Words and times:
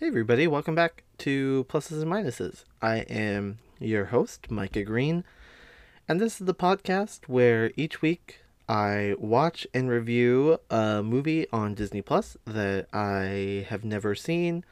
Hey, 0.00 0.06
everybody, 0.06 0.46
welcome 0.46 0.74
back 0.74 1.04
to 1.18 1.66
Pluses 1.68 2.00
and 2.00 2.10
Minuses. 2.10 2.64
I 2.80 3.00
am 3.00 3.58
your 3.78 4.06
host, 4.06 4.50
Micah 4.50 4.82
Green, 4.82 5.24
and 6.08 6.18
this 6.18 6.40
is 6.40 6.46
the 6.46 6.54
podcast 6.54 7.28
where 7.28 7.70
each 7.76 8.00
week 8.00 8.40
I 8.66 9.14
watch 9.18 9.66
and 9.74 9.90
review 9.90 10.56
a 10.70 11.02
movie 11.02 11.46
on 11.52 11.74
Disney 11.74 12.00
Plus 12.00 12.38
that 12.46 12.86
I 12.94 13.66
have 13.68 13.84
never 13.84 14.14
seen, 14.14 14.64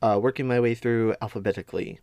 uh, 0.00 0.18
working 0.22 0.48
my 0.48 0.58
way 0.58 0.74
through 0.74 1.14
alphabetically. 1.20 2.00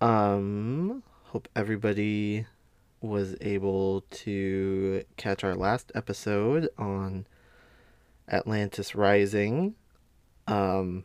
Um, 0.00 1.02
hope 1.24 1.48
everybody 1.56 2.46
was 3.00 3.34
able 3.40 4.02
to 4.10 5.02
catch 5.16 5.42
our 5.42 5.56
last 5.56 5.90
episode 5.96 6.68
on 6.78 7.26
Atlantis 8.28 8.94
Rising. 8.94 9.74
Um, 10.46 11.04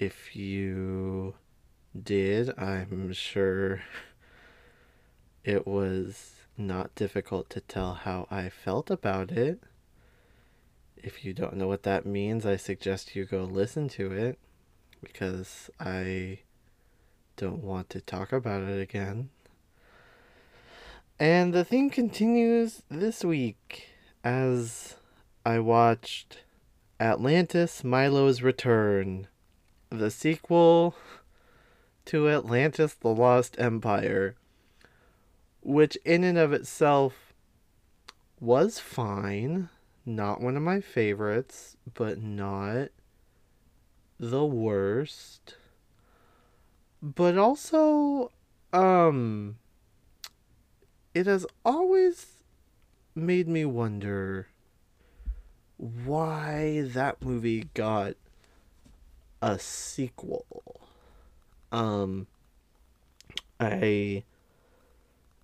if 0.00 0.34
you 0.34 1.34
did, 2.02 2.58
I'm 2.58 3.12
sure 3.12 3.82
it 5.44 5.66
was 5.66 6.32
not 6.56 6.94
difficult 6.94 7.50
to 7.50 7.60
tell 7.60 7.92
how 7.92 8.26
I 8.30 8.48
felt 8.48 8.90
about 8.90 9.30
it. 9.30 9.62
If 10.96 11.22
you 11.22 11.34
don't 11.34 11.56
know 11.56 11.68
what 11.68 11.82
that 11.82 12.06
means, 12.06 12.46
I 12.46 12.56
suggest 12.56 13.14
you 13.14 13.26
go 13.26 13.44
listen 13.44 13.90
to 13.90 14.10
it 14.10 14.38
because 15.02 15.68
I 15.78 16.40
don't 17.36 17.62
want 17.62 17.90
to 17.90 18.00
talk 18.00 18.32
about 18.32 18.62
it 18.62 18.80
again. 18.80 19.28
And 21.18 21.52
the 21.52 21.64
theme 21.64 21.90
continues 21.90 22.82
this 22.90 23.22
week 23.22 23.88
as 24.24 24.96
I 25.44 25.58
watched 25.58 26.38
Atlantis 26.98 27.84
Milo's 27.84 28.40
Return, 28.40 29.26
the 29.90 30.10
sequel 30.10 30.94
to 32.06 32.28
Atlantis 32.28 32.94
the 32.94 33.08
Lost 33.08 33.56
Empire, 33.58 34.36
which 35.60 35.96
in 36.04 36.24
and 36.24 36.38
of 36.38 36.52
itself 36.52 37.34
was 38.38 38.78
fine. 38.78 39.68
Not 40.06 40.40
one 40.40 40.56
of 40.56 40.62
my 40.62 40.80
favorites, 40.80 41.76
but 41.92 42.22
not 42.22 42.88
the 44.18 44.44
worst. 44.44 45.56
But 47.02 47.36
also, 47.36 48.30
um, 48.72 49.56
it 51.14 51.26
has 51.26 51.46
always 51.64 52.26
made 53.14 53.48
me 53.48 53.64
wonder 53.64 54.48
why 55.76 56.82
that 56.84 57.22
movie 57.22 57.68
got 57.74 58.14
a 59.42 59.58
sequel. 59.58 60.80
Um 61.72 62.26
I 63.58 64.24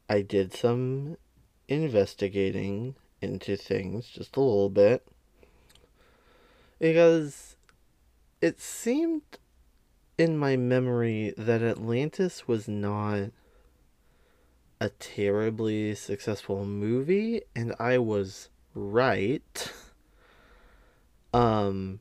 I 0.09 0.23
did 0.23 0.55
some 0.55 1.17
investigating 1.69 2.95
into 3.21 3.57
things 3.57 4.07
just 4.07 4.37
a 4.37 4.41
little 4.41 4.71
bit 4.71 5.07
because 6.79 7.57
it 8.41 8.61
seemed 8.61 9.23
in 10.19 10.39
my 10.39 10.57
memory 10.57 11.35
that 11.37 11.63
Atlantis 11.63 12.47
was 12.47 12.69
not 12.69 13.31
a 14.81 14.89
terribly 14.91 15.95
successful 15.95 16.65
movie 16.65 17.43
and 17.55 17.75
I 17.79 17.99
was 17.99 18.51
right. 18.75 19.73
Um 21.35 22.01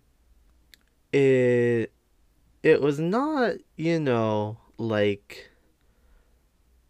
it 1.15 1.93
it 2.61 2.81
was 2.81 2.99
not, 2.99 3.55
you 3.77 3.99
know, 3.99 4.57
like 4.77 5.49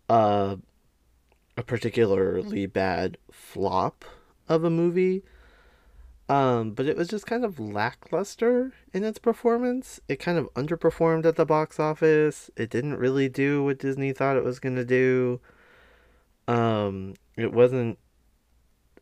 uh, 0.10 0.56
a 1.58 1.64
particularly 1.64 2.66
bad 2.66 3.18
flop 3.32 4.04
of 4.50 4.64
a 4.64 4.70
movie. 4.70 5.22
Um, 6.28 6.72
but 6.72 6.88
it 6.88 6.98
was 6.98 7.08
just 7.08 7.28
kind 7.28 7.46
of 7.46 7.60
lackluster 7.60 8.74
in 8.94 9.04
its 9.04 9.20
performance. 9.20 10.00
It 10.08 10.16
kind 10.16 10.40
of 10.40 10.52
underperformed 10.56 11.26
at 11.26 11.36
the 11.36 11.46
box 11.46 11.80
office. 11.80 12.50
It 12.56 12.72
didn't 12.72 12.98
really 12.98 13.30
do 13.30 13.64
what 13.64 13.78
Disney 13.78 14.12
thought 14.12 14.38
it 14.38 14.44
was 14.44 14.60
going 14.60 14.76
to 14.76 14.86
do. 14.86 15.40
Um, 16.48 17.14
it 17.38 17.54
wasn't 17.54 18.00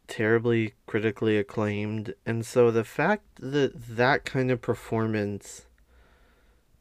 terribly 0.08 0.74
critically 0.86 1.38
acclaimed. 1.38 2.14
And 2.26 2.46
so 2.46 2.72
the 2.72 2.84
fact 2.84 3.24
that 3.40 3.72
that 3.96 4.26
kind 4.26 4.52
of 4.52 4.62
performance 4.62 5.66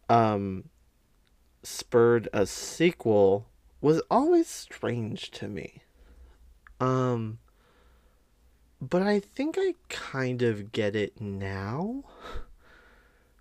um 0.08 0.64
spurred 1.62 2.28
a 2.32 2.46
sequel 2.46 3.46
was 3.80 4.02
always 4.10 4.48
strange 4.48 5.30
to 5.32 5.48
me. 5.48 5.82
Um 6.80 7.38
but 8.80 9.02
I 9.02 9.20
think 9.20 9.56
I 9.58 9.74
kind 9.88 10.42
of 10.42 10.72
get 10.72 10.96
it 10.96 11.20
now 11.20 12.02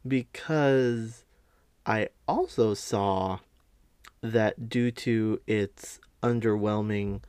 because 0.07 1.25
I 1.85 2.09
also 2.27 2.75
saw 2.75 3.39
that 4.21 4.69
due 4.69 4.91
to 4.91 5.41
its 5.47 5.99
underwhelming 6.21 7.21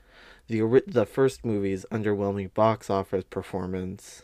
the 0.48 0.82
the 0.86 1.06
first 1.06 1.44
movie's 1.44 1.86
underwhelming 1.91 2.53
box 2.54 2.91
office 2.91 3.25
performance 3.28 4.22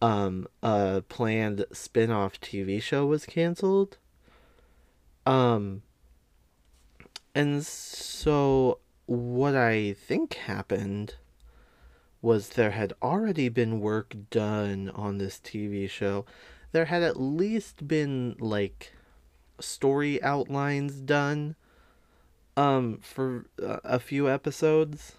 um 0.00 0.46
a 0.62 1.02
planned 1.08 1.64
spin-off 1.72 2.40
TV 2.40 2.80
show 2.82 3.06
was 3.06 3.24
canceled 3.24 3.98
um 5.26 5.82
and 7.34 7.64
so 7.64 8.78
what 9.06 9.54
I 9.54 9.94
think 9.94 10.34
happened 10.34 11.16
was 12.20 12.50
there 12.50 12.70
had 12.70 12.92
already 13.02 13.48
been 13.48 13.80
work 13.80 14.14
done 14.30 14.90
on 14.94 15.18
this 15.18 15.38
TV 15.38 15.88
show. 15.90 16.24
There 16.70 16.84
had 16.84 17.02
at 17.02 17.20
least 17.20 17.88
been 17.88 18.36
like 18.38 18.92
story 19.60 20.22
outlines 20.22 20.94
done 21.00 21.56
um 22.56 22.98
for 23.02 23.46
uh, 23.62 23.78
a 23.84 23.98
few 23.98 24.28
episodes 24.28 25.12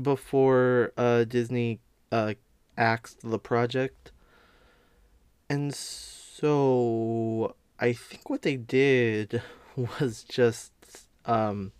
before 0.00 0.92
uh 0.96 1.24
Disney 1.24 1.80
uh 2.10 2.34
axed 2.76 3.20
the 3.22 3.38
project. 3.38 4.12
And 5.50 5.74
so 5.74 7.54
I 7.78 7.92
think 7.92 8.30
what 8.30 8.42
they 8.42 8.56
did 8.56 9.42
was 9.76 10.24
just 10.24 10.72
um 11.26 11.72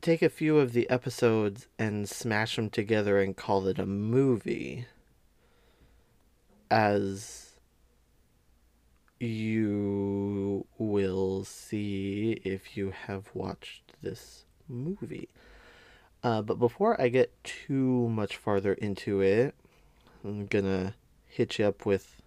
take 0.00 0.20
a 0.20 0.28
few 0.28 0.58
of 0.58 0.72
the 0.74 0.88
episodes 0.90 1.66
and 1.78 2.08
smash 2.08 2.56
them 2.56 2.68
together 2.68 3.18
and 3.18 3.36
call 3.36 3.66
it 3.66 3.78
a 3.78 3.86
movie 3.86 4.86
as 6.70 7.43
you 9.24 10.66
will 10.78 11.44
see 11.44 12.40
if 12.44 12.76
you 12.76 12.92
have 13.06 13.30
watched 13.34 13.92
this 14.02 14.44
movie. 14.68 15.28
Uh, 16.22 16.42
but 16.42 16.58
before 16.58 17.00
I 17.00 17.08
get 17.08 17.32
too 17.44 18.08
much 18.08 18.36
farther 18.36 18.72
into 18.74 19.20
it, 19.20 19.54
I'm 20.24 20.46
gonna 20.46 20.94
hit 21.26 21.58
you 21.58 21.66
up 21.66 21.84
with 21.84 22.22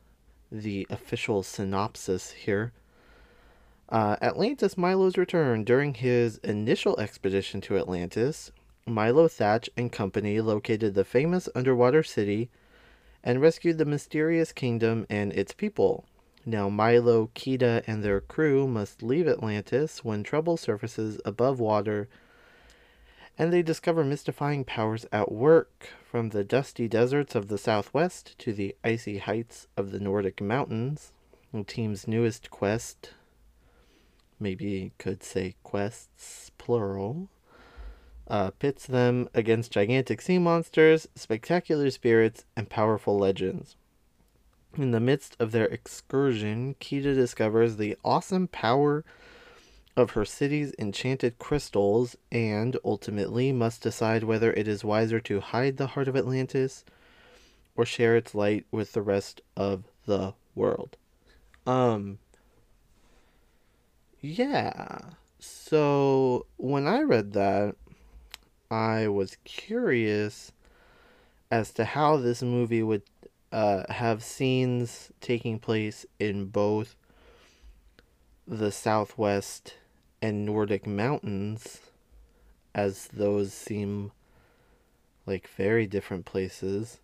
the 0.51 0.85
official 0.89 1.43
synopsis 1.43 2.31
here. 2.31 2.73
Uh, 3.89 4.17
Atlantis 4.21 4.77
Milo's 4.77 5.17
return. 5.17 5.63
During 5.63 5.93
his 5.93 6.37
initial 6.39 6.99
expedition 6.99 7.61
to 7.61 7.77
Atlantis, 7.77 8.51
Milo 8.85 9.27
Thatch 9.27 9.69
and 9.75 9.91
company 9.91 10.41
located 10.41 10.93
the 10.93 11.05
famous 11.05 11.49
underwater 11.55 12.03
city 12.03 12.49
and 13.23 13.41
rescued 13.41 13.77
the 13.77 13.85
mysterious 13.85 14.51
kingdom 14.51 15.05
and 15.09 15.33
its 15.33 15.53
people. 15.53 16.05
Now, 16.49 16.69
Milo, 16.69 17.29
Kida, 17.35 17.83
and 17.87 18.01
their 18.01 18.21
crew 18.21 18.69
must 18.69 19.03
leave 19.03 19.27
Atlantis 19.27 20.05
when 20.05 20.23
trouble 20.23 20.55
surfaces 20.55 21.19
above 21.25 21.59
water, 21.59 22.07
and 23.37 23.51
they 23.51 23.61
discover 23.61 24.05
mystifying 24.05 24.63
powers 24.63 25.05
at 25.11 25.29
work 25.29 25.89
from 26.09 26.29
the 26.29 26.45
dusty 26.45 26.87
deserts 26.87 27.35
of 27.35 27.49
the 27.49 27.57
southwest 27.57 28.39
to 28.39 28.53
the 28.53 28.73
icy 28.81 29.17
heights 29.17 29.67
of 29.75 29.91
the 29.91 29.99
Nordic 29.99 30.39
mountains. 30.39 31.11
The 31.51 31.65
team's 31.65 32.07
newest 32.07 32.49
quest, 32.49 33.11
maybe 34.39 34.93
could 34.97 35.23
say 35.23 35.55
quests 35.63 36.51
plural, 36.57 37.27
uh, 38.25 38.51
pits 38.51 38.87
them 38.87 39.27
against 39.33 39.73
gigantic 39.73 40.21
sea 40.21 40.37
monsters, 40.37 41.09
spectacular 41.13 41.91
spirits, 41.91 42.45
and 42.55 42.69
powerful 42.69 43.17
legends. 43.17 43.75
In 44.75 44.91
the 44.91 44.99
midst 44.99 45.35
of 45.39 45.51
their 45.51 45.65
excursion, 45.65 46.75
Kida 46.79 47.15
discovers 47.15 47.77
the 47.77 47.97
awesome 48.03 48.47
power 48.47 49.03
of 49.95 50.11
her 50.11 50.25
city's 50.25 50.73
enchanted 50.77 51.39
crystals 51.39 52.15
and 52.31 52.77
ultimately 52.85 53.51
must 53.51 53.81
decide 53.81 54.23
whether 54.23 54.53
it 54.53 54.67
is 54.67 54.83
wiser 54.83 55.19
to 55.21 55.39
hide 55.39 55.77
the 55.77 55.87
heart 55.87 56.07
of 56.07 56.15
Atlantis 56.15 56.85
or 57.75 57.85
share 57.85 58.15
its 58.15 58.35
light 58.35 58.65
with 58.71 58.93
the 58.93 59.01
rest 59.01 59.41
of 59.55 59.85
the 60.05 60.33
world. 60.53 60.97
Um 61.65 62.19
yeah. 64.21 64.99
So 65.39 66.45
when 66.57 66.87
I 66.87 67.01
read 67.01 67.33
that, 67.33 67.75
I 68.69 69.07
was 69.07 69.37
curious 69.43 70.51
as 71.49 71.71
to 71.73 71.85
how 71.85 72.17
this 72.17 72.41
movie 72.43 72.83
would 72.83 73.03
uh, 73.51 73.83
have 73.91 74.23
scenes 74.23 75.11
taking 75.21 75.59
place 75.59 76.05
in 76.19 76.45
both 76.45 76.95
the 78.47 78.71
Southwest 78.71 79.75
and 80.21 80.45
Nordic 80.45 80.87
mountains, 80.87 81.79
as 82.73 83.07
those 83.07 83.53
seem 83.53 84.11
like 85.25 85.47
very 85.47 85.85
different 85.85 86.25
places. 86.25 86.99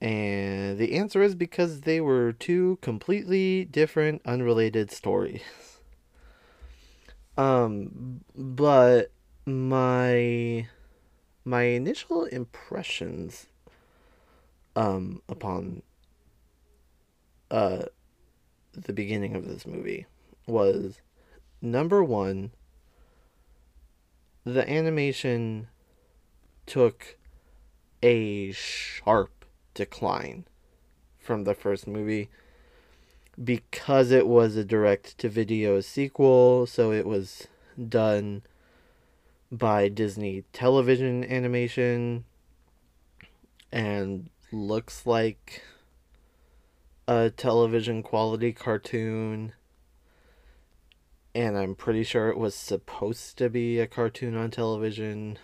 And 0.00 0.78
the 0.78 0.94
answer 0.94 1.22
is 1.22 1.34
because 1.34 1.82
they 1.82 2.00
were 2.00 2.32
two 2.32 2.78
completely 2.80 3.64
different, 3.64 4.22
unrelated 4.24 4.90
stories. 4.90 5.42
Um, 7.38 8.20
but 8.36 9.12
my 9.46 10.68
my 11.44 11.62
initial 11.62 12.24
impressions 12.24 13.46
um 14.76 15.20
upon 15.28 15.82
uh 17.50 17.82
the 18.72 18.92
beginning 18.92 19.34
of 19.34 19.46
this 19.46 19.66
movie 19.66 20.06
was 20.46 21.00
number 21.60 22.02
1 22.02 22.50
the 24.44 24.70
animation 24.70 25.68
took 26.66 27.16
a 28.02 28.52
sharp 28.52 29.44
decline 29.74 30.44
from 31.18 31.44
the 31.44 31.54
first 31.54 31.86
movie 31.86 32.30
because 33.42 34.10
it 34.10 34.26
was 34.26 34.56
a 34.56 34.64
direct 34.64 35.18
to 35.18 35.28
video 35.28 35.80
sequel 35.80 36.66
so 36.66 36.92
it 36.92 37.06
was 37.06 37.48
done 37.88 38.42
by 39.50 39.88
Disney 39.88 40.44
Television 40.52 41.24
Animation. 41.24 42.24
And 43.72 44.30
looks 44.52 45.06
like 45.06 45.62
a 47.06 47.30
television 47.30 48.02
quality 48.02 48.52
cartoon. 48.52 49.52
And 51.34 51.56
I'm 51.56 51.74
pretty 51.74 52.02
sure 52.02 52.28
it 52.28 52.38
was 52.38 52.54
supposed 52.54 53.38
to 53.38 53.48
be 53.48 53.78
a 53.78 53.86
cartoon 53.86 54.36
on 54.36 54.50
television. 54.50 55.38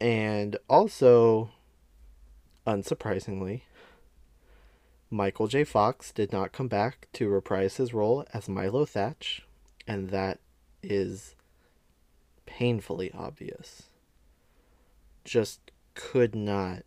And 0.00 0.56
also, 0.68 1.50
unsurprisingly, 2.66 3.62
Michael 5.10 5.46
J. 5.46 5.64
Fox 5.64 6.10
did 6.10 6.32
not 6.32 6.52
come 6.52 6.68
back 6.68 7.06
to 7.12 7.28
reprise 7.28 7.76
his 7.76 7.92
role 7.92 8.24
as 8.32 8.48
Milo 8.48 8.86
Thatch, 8.86 9.46
and 9.86 10.08
that 10.08 10.40
is 10.82 11.34
painfully 12.46 13.12
obvious. 13.12 13.84
Just 15.24 15.70
could 15.94 16.34
not 16.34 16.84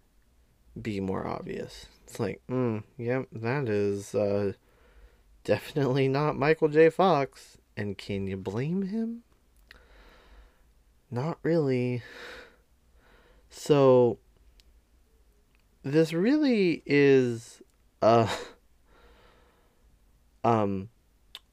be 0.80 1.00
more 1.00 1.26
obvious. 1.26 1.88
It's 2.04 2.20
like, 2.20 2.42
mm, 2.50 2.84
yep, 2.98 3.28
that 3.32 3.68
is 3.70 4.14
uh, 4.14 4.54
definitely 5.44 6.08
not 6.08 6.38
Michael 6.38 6.68
J. 6.68 6.90
Fox. 6.90 7.58
And 7.78 7.98
can 7.98 8.28
you 8.28 8.38
blame 8.38 8.84
him? 8.84 9.24
Not 11.12 11.38
really. 11.44 12.04
So, 13.50 14.18
this 15.84 16.14
really 16.14 16.82
is 16.86 17.62
uh 18.02 18.28
um 20.44 20.90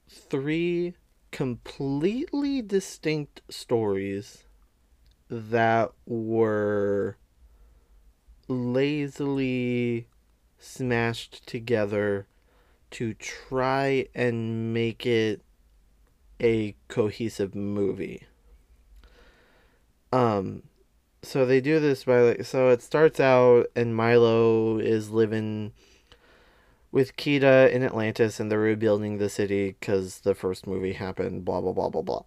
three 0.08 0.94
completely 1.30 2.62
distinct 2.62 3.42
stories 3.48 4.44
that 5.28 5.92
were 6.06 7.16
lazily 8.48 10.06
smashed 10.58 11.46
together 11.46 12.26
to 12.90 13.14
try 13.14 14.06
and 14.14 14.72
make 14.74 15.06
it 15.06 15.40
a 16.40 16.74
cohesive 16.88 17.54
movie. 17.54 18.24
Um 20.12 20.62
so 21.22 21.46
they 21.46 21.60
do 21.60 21.78
this 21.78 22.04
by 22.04 22.20
like 22.20 22.44
so 22.44 22.68
it 22.68 22.82
starts 22.82 23.20
out 23.20 23.66
and 23.76 23.94
Milo 23.94 24.78
is 24.78 25.10
living 25.10 25.72
with 26.90 27.16
Kida 27.16 27.70
in 27.72 27.82
Atlantis 27.82 28.38
and 28.38 28.50
they're 28.50 28.58
rebuilding 28.58 29.16
the 29.16 29.30
city 29.30 29.74
because 29.80 30.20
the 30.20 30.34
first 30.34 30.66
movie 30.66 30.92
happened, 30.92 31.44
blah, 31.44 31.60
blah, 31.60 31.72
blah, 31.72 31.88
blah, 31.88 32.02
blah. 32.02 32.22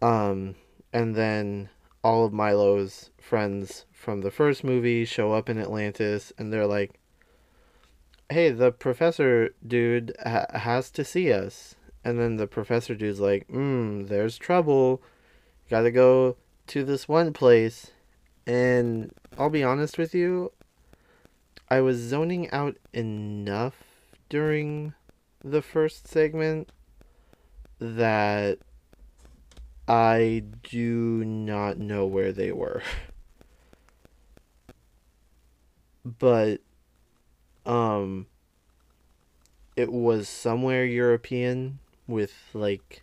Um, 0.00 0.54
and 0.92 1.14
then 1.14 1.68
all 2.06 2.24
of 2.24 2.32
Milo's 2.32 3.10
friends 3.18 3.84
from 3.90 4.20
the 4.20 4.30
first 4.30 4.62
movie 4.62 5.04
show 5.04 5.32
up 5.32 5.48
in 5.48 5.58
Atlantis 5.58 6.32
and 6.38 6.52
they're 6.52 6.64
like, 6.64 7.00
hey, 8.30 8.48
the 8.52 8.70
professor 8.70 9.50
dude 9.66 10.14
ha- 10.24 10.46
has 10.54 10.88
to 10.92 11.04
see 11.04 11.32
us. 11.32 11.74
And 12.04 12.16
then 12.16 12.36
the 12.36 12.46
professor 12.46 12.94
dude's 12.94 13.18
like, 13.18 13.48
hmm, 13.48 14.04
there's 14.04 14.38
trouble. 14.38 15.02
Gotta 15.68 15.90
go 15.90 16.36
to 16.68 16.84
this 16.84 17.08
one 17.08 17.32
place. 17.32 17.90
And 18.46 19.12
I'll 19.36 19.50
be 19.50 19.64
honest 19.64 19.98
with 19.98 20.14
you, 20.14 20.52
I 21.68 21.80
was 21.80 21.98
zoning 21.98 22.48
out 22.52 22.76
enough 22.92 23.82
during 24.28 24.94
the 25.42 25.60
first 25.60 26.06
segment 26.06 26.70
that 27.80 28.60
I 29.88 30.42
do 30.62 31.24
not 31.24 31.78
know 31.78 32.06
where 32.06 32.32
they 32.32 32.52
were. 32.52 32.82
but 36.04 36.60
um 37.64 38.26
it 39.74 39.92
was 39.92 40.28
somewhere 40.28 40.84
European 40.84 41.80
with 42.06 42.32
like 42.54 43.02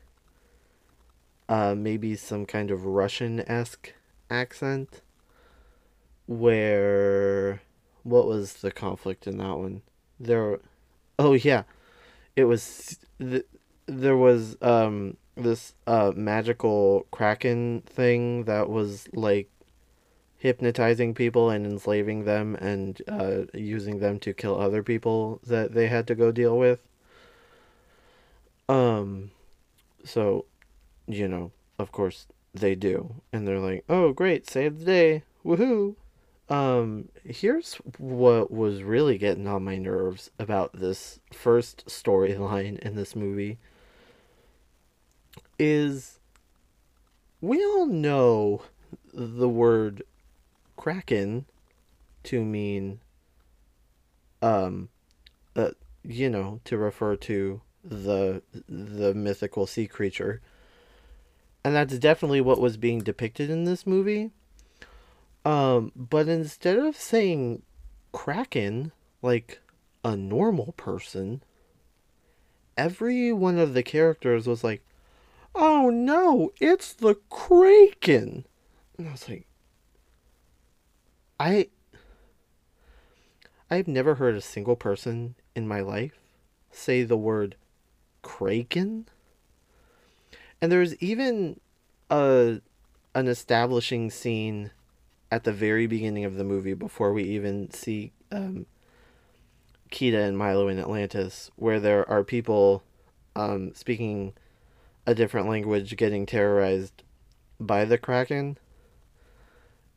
uh 1.50 1.76
maybe 1.76 2.16
some 2.16 2.46
kind 2.46 2.72
of 2.72 2.86
Russian-esque 2.86 3.94
accent 4.30 5.02
where 6.26 7.62
what 8.04 8.28
was 8.28 8.56
the 8.56 8.72
conflict 8.72 9.28
in 9.28 9.38
that 9.38 9.58
one? 9.58 9.82
There, 10.20 10.60
oh 11.20 11.34
yeah, 11.34 11.64
it 12.36 12.46
was 12.46 12.98
th- 13.20 13.46
there 13.86 14.18
was 14.18 14.58
um 14.62 15.18
this 15.36 15.74
uh 15.88 16.12
magical 16.16 17.08
kraken 17.12 17.82
thing 17.88 18.44
that 18.44 18.70
was 18.70 19.08
like 19.14 19.50
hypnotizing 20.44 21.14
people 21.14 21.50
and 21.50 21.66
enslaving 21.66 22.26
them 22.26 22.54
and 22.56 23.02
uh, 23.08 23.44
using 23.54 24.00
them 24.00 24.20
to 24.20 24.34
kill 24.34 24.60
other 24.60 24.84
people 24.84 25.40
that 25.48 25.74
they 25.74 25.88
had 25.88 26.06
to 26.06 26.14
go 26.14 26.34
deal 26.34 26.58
with. 26.58 26.86
Um, 28.68 29.32
so, 30.04 30.44
you 31.08 31.30
know, 31.30 31.54
of 31.80 31.94
course 31.94 32.28
they 32.54 32.76
do, 32.76 33.22
and 33.32 33.48
they're 33.48 33.60
like, 33.60 33.86
"Oh, 33.88 34.12
great, 34.12 34.50
save 34.50 34.80
the 34.80 34.86
day, 34.86 35.24
woohoo!" 35.46 35.96
Um, 36.50 37.08
here's 37.24 37.76
what 37.98 38.52
was 38.52 38.84
really 38.84 39.18
getting 39.18 39.48
on 39.48 39.64
my 39.64 39.78
nerves 39.78 40.30
about 40.38 40.78
this 40.78 41.22
first 41.32 41.86
storyline 41.88 42.80
in 42.80 42.96
this 42.96 43.16
movie 43.16 43.60
is 45.60 46.20
we 47.42 47.64
all 47.64 47.86
know 47.86 48.64
the 49.14 49.50
word 49.50 50.04
kraken 50.76 51.46
to 52.24 52.44
mean 52.44 53.00
um 54.42 54.90
uh, 55.56 55.70
you 56.04 56.30
know 56.30 56.60
to 56.66 56.78
refer 56.78 57.16
to 57.16 57.62
the 57.84 58.42
the 58.68 59.14
mythical 59.14 59.68
sea 59.68 59.88
creature. 59.88 60.42
And 61.64 61.76
that's 61.76 61.98
definitely 61.98 62.42
what 62.42 62.60
was 62.60 62.76
being 62.78 63.00
depicted 63.00 63.50
in 63.50 63.64
this 63.64 63.88
movie. 63.88 64.32
Um, 65.46 65.92
but 65.96 66.28
instead 66.28 66.78
of 66.78 66.96
saying 66.98 67.62
Kraken 68.12 68.92
like 69.22 69.62
a 70.04 70.16
normal 70.16 70.74
person, 70.74 71.42
every 72.78 73.32
one 73.32 73.58
of 73.58 73.74
the 73.74 73.84
characters 73.84 74.46
was 74.48 74.64
like, 74.64 74.84
"Oh 75.56 75.90
no, 75.90 76.52
it's 76.60 76.94
the 76.94 77.16
Kraken," 77.30 78.46
and 78.98 79.08
I 79.08 79.12
was 79.12 79.30
like, 79.30 79.48
I. 81.40 81.70
I've 83.70 83.88
never 83.88 84.16
heard 84.16 84.36
a 84.36 84.42
single 84.42 84.76
person 84.76 85.36
in 85.56 85.68
my 85.68 85.80
life 85.82 86.20
say 86.72 87.04
the 87.04 87.18
word 87.18 87.56
Kraken. 88.22 89.08
And 90.62 90.72
there's 90.72 90.96
even 90.98 91.60
a 92.10 92.62
an 93.16 93.28
establishing 93.28 94.10
scene 94.10 94.72
at 95.32 95.44
the 95.44 95.52
very 95.52 95.88
beginning 95.88 96.26
of 96.26 96.36
the 96.36 96.44
movie 96.44 96.74
before 96.74 97.14
we 97.14 97.24
even 97.24 97.70
see 97.72 98.12
um, 98.32 98.66
Kida 99.92 100.28
and 100.28 100.38
Milo 100.38 100.68
in 100.68 100.80
Atlantis, 100.80 101.52
where 101.56 101.80
there 101.80 102.08
are 102.10 102.24
people 102.24 102.84
um, 103.36 103.74
speaking 103.76 104.34
a 105.06 105.16
different 105.16 105.50
language 105.50 105.98
getting 105.98 106.26
terrorized 106.26 107.04
by 107.60 107.86
the 107.86 107.98
Kraken. 107.98 108.58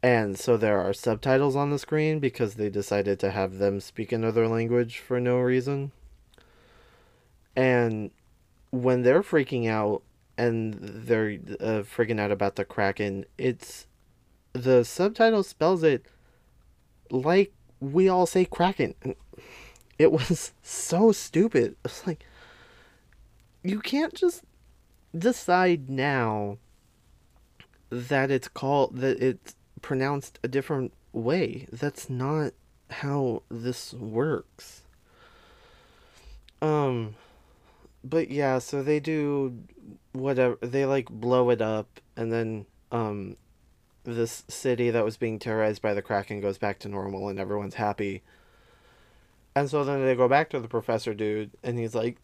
And 0.03 0.39
so 0.39 0.57
there 0.57 0.81
are 0.81 0.93
subtitles 0.93 1.57
on 1.57 1.71
the 1.71 1.79
screen 1.79 2.19
because 2.19 2.55
they 2.55 2.69
decided 2.69 3.19
to 3.21 3.31
have 3.31 3.59
them 3.59 3.81
speak 3.81 4.13
another 4.13 4.47
language 4.47 4.99
for 4.99 5.21
no 5.21 5.39
reason. 5.39 5.93
And 7.57 8.11
when 8.71 9.03
they're 9.03 9.23
freaking 9.23 9.69
out 9.69 10.03
and 10.37 10.75
they're 10.75 11.39
uh, 11.61 11.83
freaking 11.83 12.21
out 12.21 12.31
about 12.31 12.57
the 12.57 12.65
Kraken, 12.65 13.25
it's 13.39 13.87
the 14.53 14.85
subtitle 14.85 15.43
spells 15.43 15.83
it 15.83 16.05
like 17.11 17.53
we 17.81 18.09
all 18.09 18.27
say 18.27 18.45
Kraken. 18.45 18.95
It 19.99 20.13
was 20.13 20.53
so 20.63 21.11
stupid. 21.11 21.75
It's 21.83 22.07
like 22.07 22.23
you 23.63 23.81
can't 23.81 24.13
just 24.13 24.43
decide 25.19 25.89
now 25.89 26.59
that 27.91 28.31
it's 28.31 28.49
called 28.49 28.97
that 28.97 29.23
it's 29.23 29.55
pronounced 29.83 30.39
a 30.43 30.49
different 30.49 30.93
way. 31.13 31.67
That's 31.73 32.11
not 32.11 32.53
how 32.91 33.43
this 33.51 33.93
works. 33.95 34.83
Um 36.61 37.15
but 38.03 38.31
yeah, 38.31 38.59
so 38.59 38.83
they 38.83 39.01
do 39.01 39.65
whatever 40.13 40.57
they 40.61 40.85
like 40.85 41.09
blow 41.09 41.51
it 41.51 41.61
up 41.61 42.01
and 42.17 42.33
then 42.33 42.67
um 42.93 43.37
this 44.05 44.45
city 44.49 44.91
that 44.91 45.05
was 45.05 45.17
being 45.17 45.39
terrorized 45.39 45.83
by 45.83 45.93
the 45.93 46.03
Kraken 46.03 46.41
goes 46.41 46.59
back 46.59 46.79
to 46.81 46.89
normal 46.89 47.29
and 47.29 47.41
everyone's 47.41 47.75
happy. 47.75 48.23
And 49.55 49.69
so 49.69 49.85
then 49.85 50.05
they 50.05 50.15
go 50.15 50.29
back 50.29 50.51
to 50.51 50.61
the 50.61 50.69
professor 50.69 51.15
dude 51.15 51.51
and 51.63 51.79
he's 51.79 51.95
like, 51.95 52.19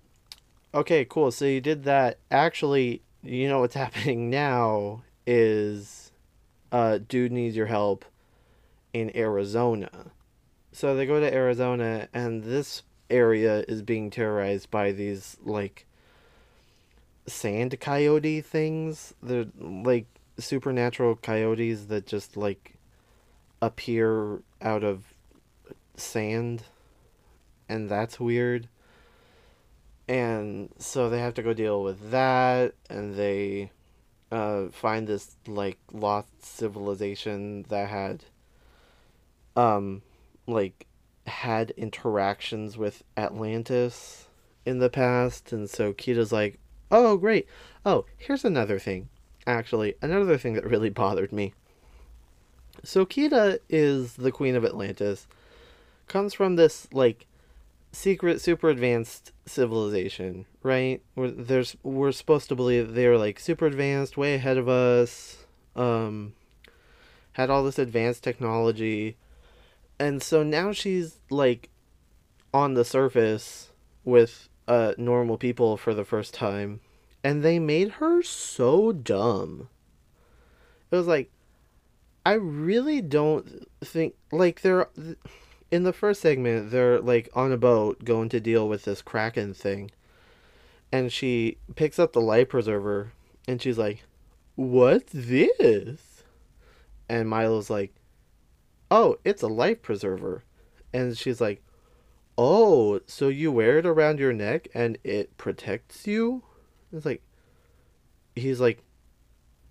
"Okay, 0.75 1.05
cool. 1.05 1.31
So 1.31 1.45
you 1.45 1.61
did 1.61 1.85
that. 1.85 2.19
Actually, 2.31 3.03
you 3.23 3.49
know 3.49 3.61
what's 3.61 3.75
happening 3.85 4.31
now 4.31 5.03
is 5.27 6.11
uh 6.73 6.99
dude 7.09 7.33
needs 7.33 7.57
your 7.57 7.67
help 7.67 8.05
in 8.93 9.15
Arizona." 9.17 10.13
So 10.73 10.97
they 10.97 11.07
go 11.07 11.21
to 11.21 11.33
Arizona 11.33 12.09
and 12.15 12.45
this 12.45 12.83
area 13.11 13.65
is 13.69 13.83
being 13.83 14.11
terrorized 14.11 14.71
by 14.71 14.91
these 14.93 15.37
like 15.45 15.87
sand 17.27 17.79
coyote 17.79 18.41
things. 18.41 19.15
They're 19.23 19.47
like 19.59 20.07
supernatural 20.39 21.17
coyotes 21.17 21.87
that 21.87 22.07
just 22.07 22.37
like 22.37 22.75
appear 23.61 24.43
out 24.61 24.83
of 24.83 25.15
sand 25.97 26.65
and 27.69 27.89
that's 27.89 28.19
weird. 28.19 28.69
And 30.09 30.71
so 30.79 31.09
they 31.09 31.21
have 31.21 31.35
to 31.35 31.43
go 31.43 31.53
deal 31.53 31.83
with 31.83 32.11
that 32.11 32.75
and 32.91 33.15
they 33.15 33.71
uh, 34.31 34.69
find 34.69 35.07
this 35.07 35.37
like 35.47 35.79
lost 35.93 36.45
civilization 36.45 37.65
that 37.69 37.89
had 37.89 38.25
um 39.55 40.01
like 40.47 40.87
had 41.27 41.71
interactions 41.73 42.77
with 42.77 43.05
Atlantis 43.17 44.27
in 44.65 44.79
the 44.79 44.91
past 44.91 45.53
and 45.53 45.69
so 45.69 45.93
Kida's 45.93 46.33
like, 46.33 46.59
"Oh, 46.91 47.17
great. 47.17 47.47
Oh, 47.85 48.07
here's 48.17 48.45
another 48.45 48.79
thing 48.79 49.09
actually, 49.47 49.95
another 50.03 50.39
thing 50.39 50.55
that 50.55 50.67
really 50.67 50.91
bothered 51.03 51.33
me. 51.33 51.55
So 52.85 53.05
Kida 53.07 53.59
is 53.69 54.15
the 54.15 54.33
queen 54.33 54.57
of 54.57 54.65
Atlantis, 54.65 55.27
comes 56.09 56.35
from 56.35 56.57
this 56.57 56.89
like 56.93 57.27
secret 57.93 58.41
super 58.41 58.69
advanced 58.69 59.33
civilization, 59.47 60.47
right? 60.63 61.03
Where 61.15 61.31
there's 61.31 61.77
we're 61.83 62.13
supposed 62.13 62.49
to 62.49 62.57
believe 62.57 62.95
they're 62.95 63.19
like 63.19 63.39
super 63.39 63.67
advanced, 63.67 64.17
way 64.17 64.35
ahead 64.35 64.57
of 64.57 64.69
us, 64.69 65.45
um 65.77 66.35
had 67.33 67.49
all 67.49 67.65
this 67.65 67.79
advanced 67.79 68.25
technology. 68.25 69.17
And 69.99 70.23
so 70.23 70.43
now 70.43 70.73
she's 70.73 71.19
like 71.31 71.71
on 72.53 72.75
the 72.75 72.85
surface 72.85 73.71
with 74.05 74.49
uh 74.67 74.95
normal 74.99 75.39
people 75.39 75.77
for 75.77 75.95
the 75.95 76.05
first 76.05 76.35
time 76.35 76.81
and 77.25 77.43
they 77.43 77.59
made 77.59 77.93
her 77.93 78.23
so 78.23 78.93
dumb. 78.93 79.69
It 80.91 80.97
was 80.97 81.07
like, 81.07 81.31
I 82.27 82.33
really 82.33 83.01
don't 83.01 83.67
think 83.83 84.15
like 84.31 84.63
they're 84.63 84.89
in 85.73 85.83
the 85.83 85.93
first 85.93 86.21
segment 86.21 86.71
they're 86.71 87.01
like 87.01 87.29
on 87.35 87.51
a 87.51 87.57
boat 87.57 88.05
going 88.05 88.29
to 88.29 88.39
deal 88.39 88.69
with 88.69 88.85
this 88.85 89.03
kraken 89.03 89.55
thing, 89.55 89.91
and 90.93 91.11
she 91.11 91.57
picks 91.75 91.99
up 91.99 92.13
the 92.13 92.21
life 92.21 92.51
preserver 92.51 93.13
and 93.49 93.61
she's 93.61 93.79
like, 93.79 94.05
"What's 94.55 95.13
this?" 95.13 96.23
And 97.09 97.29
Milo's 97.29 97.71
like, 97.71 97.93
"Oh, 98.91 99.17
it's 99.25 99.43
a 99.43 99.49
life 99.49 99.83
preserver," 99.83 100.45
and 100.93 101.19
she's 101.19 101.41
like, 101.41 101.63
"Oh, 102.39 103.01
so 103.07 103.29
you 103.29 103.51
wear 103.51 103.79
it 103.79 103.87
around 103.87 104.21
your 104.21 104.33
neck 104.33 104.69
and 104.75 104.99
it 105.03 105.37
protects 105.37 106.07
you?" 106.07 106.45
It's 106.93 107.07
like 107.07 107.23
he's 108.37 108.61
like, 108.61 108.85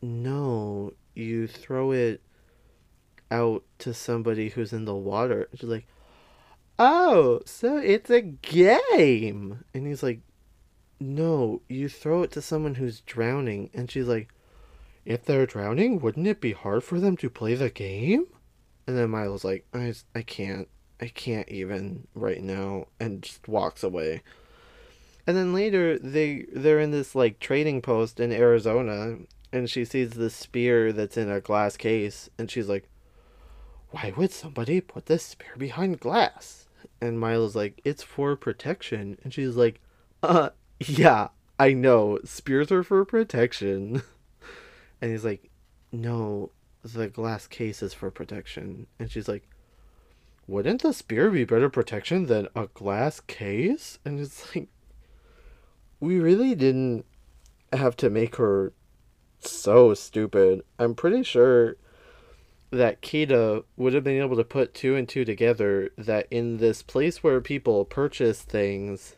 no, 0.02 0.94
you 1.14 1.48
throw 1.48 1.92
it 1.92 2.22
out 3.32 3.64
to 3.80 3.94
somebody 3.94 4.50
who's 4.50 4.74
in 4.74 4.86
the 4.86 4.96
water. 4.96 5.48
she's 5.56 5.70
like, 5.70 5.88
oh, 6.78 7.40
so 7.46 7.78
it's 7.78 8.10
a 8.10 8.22
game. 8.22 9.64
And 9.74 9.88
he's 9.88 10.04
like, 10.04 10.20
no, 11.00 11.62
you 11.68 11.90
throw 11.90 12.24
it 12.24 12.32
to 12.32 12.42
someone 12.42 12.76
who's 12.76 13.02
drowning. 13.02 13.70
And 13.74 13.90
she's 13.90 14.08
like, 14.08 14.30
if 15.06 15.26
they're 15.26 15.48
drowning, 15.48 16.00
wouldn't 16.00 16.28
it 16.28 16.42
be 16.42 16.52
hard 16.52 16.84
for 16.84 17.00
them 17.00 17.18
to 17.18 17.30
play 17.30 17.56
the 17.56 17.70
game? 17.70 18.26
And 18.86 18.98
then 18.98 19.10
Milo's 19.10 19.44
like, 19.44 19.66
I, 19.74 19.94
I 20.14 20.22
can't. 20.22 20.68
I 21.00 21.08
can't 21.08 21.50
even 21.50 22.08
right 22.14 22.44
now. 22.44 22.86
And 23.00 23.24
just 23.24 23.48
walks 23.48 23.82
away. 23.82 24.22
And 25.26 25.36
then 25.38 25.54
later 25.54 25.98
they 25.98 26.46
they're 26.54 26.80
in 26.80 26.92
this 26.92 27.16
like 27.16 27.40
trading 27.40 27.82
post 27.82 28.20
in 28.20 28.32
Arizona 28.32 29.18
and 29.54 29.70
she 29.70 29.86
sees 29.86 30.12
this 30.12 30.36
spear 30.36 30.92
that's 30.92 31.18
in 31.18 31.30
a 31.30 31.42
glass 31.42 31.78
case 31.78 32.30
and 32.38 32.50
she's 32.50 32.68
like 32.68 32.90
why 33.92 34.14
would 34.16 34.32
somebody 34.32 34.82
put 34.82 35.06
this 35.06 35.24
spear 35.26 35.56
behind 35.58 36.00
glass? 36.00 36.68
And 37.00 37.20
Milo's 37.20 37.56
like 37.56 37.82
it's 37.84 38.04
for 38.04 38.36
protection 38.36 39.18
and 39.24 39.34
she's 39.34 39.56
like 39.56 39.80
uh 40.24 40.50
yeah, 40.80 41.30
I 41.60 41.74
know. 41.74 42.20
Spears 42.24 42.72
are 42.72 42.84
for 42.84 43.06
protection. 43.06 44.02
And 45.04 45.10
he's 45.10 45.26
like 45.26 45.50
no, 45.92 46.52
the 46.84 47.08
glass 47.08 47.48
case 47.48 47.82
is 47.82 47.92
for 47.92 48.12
protection. 48.12 48.86
And 49.00 49.10
she's 49.10 49.28
like 49.28 49.48
wouldn't 50.48 50.84
the 50.84 50.94
spear 50.94 51.32
be 51.32 51.44
better 51.44 51.70
protection 51.70 52.28
than 52.28 52.48
a 52.56 52.68
glass 52.68 53.20
case? 53.20 53.98
And 54.06 54.20
it's 54.20 54.56
like 54.56 54.68
we 56.00 56.20
really 56.20 56.54
didn't 56.56 57.06
have 57.74 57.96
to 57.98 58.10
make 58.10 58.36
her 58.36 58.74
so 59.40 59.94
stupid. 59.94 60.62
I'm 60.78 60.94
pretty 60.94 61.24
sure 61.24 61.78
that 62.72 63.02
Kida 63.02 63.64
would 63.76 63.94
have 63.94 64.04
been 64.04 64.22
able 64.22 64.38
to 64.38 64.44
put 64.46 64.74
two 64.74 64.96
and 64.96 65.08
two 65.08 65.26
together 65.26 65.90
that 65.98 66.28
in 66.32 66.58
this 66.58 66.82
place 66.82 67.22
where 67.22 67.42
people 67.42 67.84
purchase 67.84 68.42
things, 68.42 69.18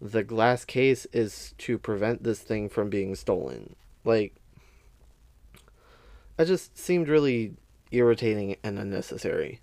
the 0.00 0.24
glass 0.24 0.64
case 0.64 1.06
is 1.12 1.54
to 1.58 1.78
prevent 1.78 2.24
this 2.24 2.40
thing 2.40 2.70
from 2.70 2.88
being 2.88 3.14
stolen. 3.14 3.76
Like, 4.02 4.34
that 6.36 6.46
just 6.46 6.76
seemed 6.78 7.08
really 7.08 7.54
irritating 7.90 8.56
and 8.64 8.78
unnecessary. 8.78 9.60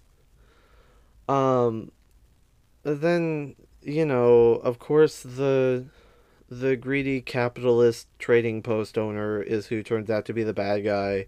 Um, 1.27 1.91
then, 2.83 3.55
you 3.81 4.05
know, 4.05 4.53
of 4.63 4.79
course, 4.79 5.23
the 5.23 5.85
the 6.49 6.75
greedy 6.75 7.21
capitalist 7.21 8.07
trading 8.19 8.61
post 8.61 8.97
owner 8.97 9.41
is 9.41 9.67
who 9.67 9.81
turns 9.81 10.09
out 10.09 10.25
to 10.25 10.33
be 10.33 10.43
the 10.43 10.53
bad 10.53 10.83
guy. 10.83 11.25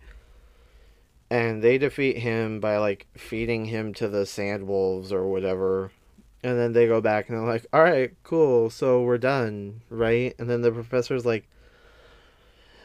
And 1.34 1.64
they 1.64 1.80
defeat 1.80 2.20
him 2.20 2.60
by 2.60 2.78
like 2.78 3.08
feeding 3.18 3.66
him 3.66 3.96
to 3.96 4.08
the 4.08 4.24
sand 4.24 4.68
wolves 4.68 5.12
or 5.12 5.28
whatever. 5.28 5.92
And 6.44 6.60
then 6.60 6.74
they 6.74 6.86
go 6.86 7.02
back 7.02 7.28
and 7.28 7.36
they're 7.36 7.48
like, 7.48 7.66
all 7.74 7.82
right, 7.82 8.14
cool, 8.22 8.70
so 8.70 9.02
we're 9.02 9.18
done, 9.18 9.82
right? 9.90 10.36
And 10.38 10.48
then 10.48 10.62
the 10.62 10.72
professor's 10.72 11.26
like, 11.26 11.50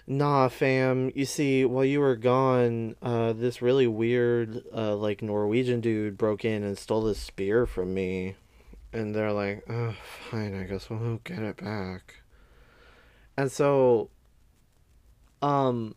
nah, 0.07 0.49
fam, 0.49 1.12
you 1.14 1.26
see, 1.26 1.67
while 1.67 1.85
you 1.85 2.00
were 2.00 2.17
gone, 2.17 2.97
uh, 3.02 3.35
this 3.35 3.61
really 3.61 3.87
weird, 3.87 4.62
uh, 4.75 4.97
like 4.97 5.21
Norwegian 5.21 5.83
dude 5.83 6.17
broke 6.17 6.43
in 6.43 6.62
and 6.64 6.78
stole 6.78 7.02
this 7.02 7.21
spear 7.21 7.67
from 7.67 7.93
me. 7.93 8.37
And 8.95 9.14
they're 9.14 9.33
like, 9.33 9.62
oh, 9.69 9.95
fine, 10.31 10.59
I 10.59 10.62
guess 10.62 10.88
we'll 10.88 11.21
get 11.23 11.40
it 11.40 11.59
back. 11.62 12.23
And 13.37 13.52
so, 13.52 14.09
um, 15.43 15.95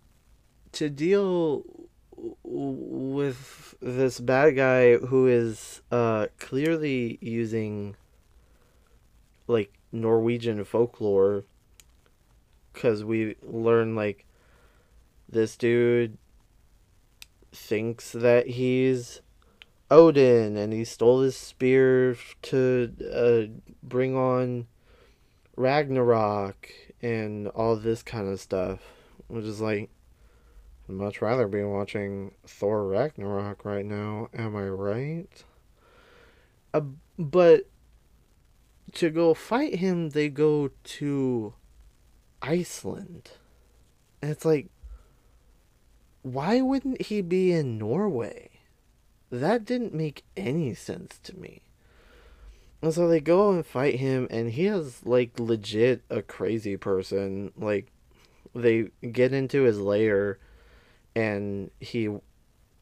to 0.74 0.90
deal 0.90 1.64
with 2.44 3.76
this 3.82 4.20
bad 4.20 4.56
guy 4.56 4.98
who 4.98 5.28
is 5.28 5.82
uh, 5.92 6.28
clearly 6.40 7.18
using 7.22 7.96
like 9.48 9.74
Norwegian 9.92 10.64
folklore 10.64 11.44
cuz 12.74 13.04
we 13.04 13.36
learn 13.42 13.96
like 13.96 14.26
this 15.28 15.58
dude 15.58 16.18
thinks 17.52 18.12
that 18.12 18.48
he's 18.48 19.22
Odin 19.92 20.56
and 20.56 20.72
he 20.72 20.86
stole 20.86 21.22
his 21.22 21.36
spear 21.36 22.16
to 22.44 22.94
uh, 23.14 23.60
bring 23.84 24.16
on 24.16 24.68
Ragnarok 25.58 26.70
and 27.02 27.50
all 27.50 27.76
this 27.76 28.02
kind 28.02 28.30
of 28.30 28.40
stuff. 28.40 28.80
Which 29.28 29.44
is 29.44 29.60
like, 29.60 29.90
I'd 30.92 30.98
much 30.98 31.22
rather 31.22 31.48
be 31.48 31.64
watching 31.64 32.34
Thor 32.46 32.86
Ragnarok 32.86 33.64
right 33.64 33.86
now. 33.86 34.28
Am 34.34 34.58
I 34.58 34.68
right? 34.68 35.44
Uh, 36.74 36.82
but 37.18 37.70
to 38.96 39.10
go 39.10 39.34
fight 39.34 39.76
him, 39.76 40.10
they 40.10 40.28
go 40.28 40.70
to 40.84 41.54
Iceland. 42.42 43.32
And 44.22 44.32
it's 44.32 44.44
like, 44.44 44.68
why 46.24 46.60
wouldn't 46.60 47.04
he 47.04 47.22
be 47.22 47.54
in 47.54 47.78
Norway? 47.78 48.50
That 49.32 49.64
didn't 49.64 49.94
make 49.94 50.26
any 50.36 50.74
sense 50.74 51.20
to 51.24 51.38
me. 51.38 51.62
And 52.82 52.94
so 52.94 53.08
they 53.08 53.22
go 53.22 53.52
and 53.52 53.66
fight 53.66 53.96
him, 54.00 54.28
and 54.30 54.52
he 54.52 54.66
is 54.66 55.06
like 55.06 55.40
legit 55.40 56.02
a 56.10 56.22
crazy 56.22 56.76
person. 56.76 57.54
Like, 57.58 57.94
they 58.54 58.90
get 59.10 59.32
into 59.32 59.62
his 59.62 59.80
lair, 59.80 60.38
and 61.16 61.72
he, 61.80 62.10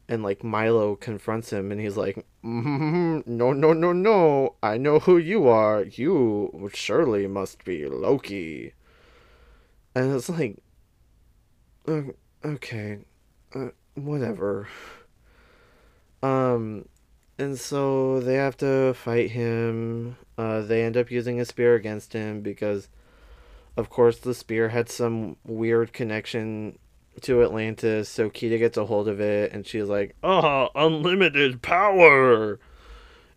and 0.08 0.22
like 0.22 0.44
Milo 0.44 0.96
confronts 0.96 1.52
him, 1.52 1.72
and 1.72 1.80
he's 1.80 1.96
like, 1.96 2.24
mm, 2.44 3.26
"No, 3.26 3.52
no, 3.52 3.72
no, 3.72 3.92
no! 3.92 4.54
I 4.62 4.76
know 4.76 4.98
who 4.98 5.16
you 5.16 5.48
are. 5.48 5.82
You 5.82 6.70
surely 6.74 7.26
must 7.26 7.64
be 7.64 7.86
Loki." 7.86 8.74
And 9.94 10.14
it's 10.14 10.28
like, 10.28 10.56
okay, 12.44 12.98
uh, 13.54 13.68
whatever. 13.94 14.68
Um, 16.22 16.86
and 17.38 17.58
so 17.58 18.20
they 18.20 18.34
have 18.34 18.56
to 18.58 18.94
fight 18.94 19.30
him. 19.30 20.16
Uh, 20.38 20.60
they 20.60 20.82
end 20.84 20.96
up 20.96 21.10
using 21.10 21.40
a 21.40 21.44
spear 21.44 21.74
against 21.74 22.12
him 22.12 22.40
because, 22.40 22.88
of 23.76 23.90
course, 23.90 24.18
the 24.18 24.34
spear 24.34 24.68
had 24.68 24.88
some 24.88 25.36
weird 25.44 25.92
connection 25.92 26.78
to 27.22 27.42
Atlantis. 27.42 28.08
So 28.08 28.30
Kida 28.30 28.58
gets 28.58 28.76
a 28.76 28.86
hold 28.86 29.08
of 29.08 29.20
it, 29.20 29.52
and 29.52 29.66
she's 29.66 29.88
like, 29.88 30.16
"Oh, 30.22 30.68
unlimited 30.74 31.62
power!" 31.62 32.58